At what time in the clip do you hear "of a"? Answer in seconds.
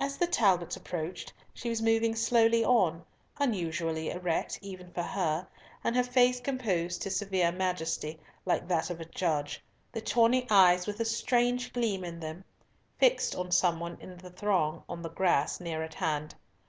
8.90-9.04